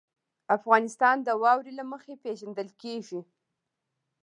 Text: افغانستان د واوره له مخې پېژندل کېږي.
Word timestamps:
افغانستان 0.57 1.15
د 1.27 1.29
واوره 1.41 1.71
له 1.79 1.83
مخې 1.91 2.13
پېژندل 2.23 2.69
کېږي. 2.81 3.19